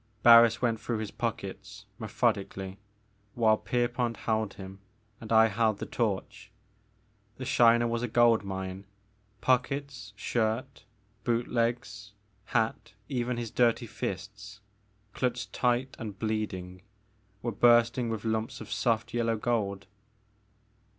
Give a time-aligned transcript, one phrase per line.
[0.25, 2.79] Harris went through his pockets methodically
[3.35, 4.79] while Pierpont held him
[5.19, 6.49] and I held the torch.
[7.37, 8.85] The Shiner was a gold mine;
[9.41, 10.85] pockets, shirt,
[11.23, 12.13] boot legs,
[12.45, 14.59] hat, even his dirty fists,
[15.13, 16.81] clutched tight and bleeding,
[17.43, 19.85] were bursting with lumps of soft yellow gold.